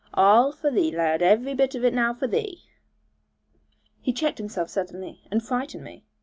[0.15, 2.63] Arl for thee, lad; every bit of it now for thee!'
[4.01, 6.03] He checked himself suddenly, and frightened me.